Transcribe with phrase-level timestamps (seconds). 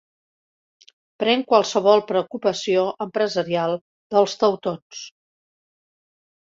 [1.23, 3.79] Pren qualsevol preocupació empresarial
[4.17, 5.07] dels teutons.